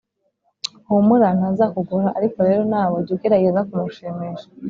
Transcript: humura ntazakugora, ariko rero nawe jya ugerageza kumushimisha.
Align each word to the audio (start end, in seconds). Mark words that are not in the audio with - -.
humura 0.87 1.27
ntazakugora, 1.37 2.07
ariko 2.17 2.37
rero 2.47 2.63
nawe 2.71 2.95
jya 3.05 3.13
ugerageza 3.15 3.65
kumushimisha. 3.69 4.47